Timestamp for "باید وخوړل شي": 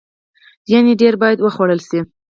1.21-1.99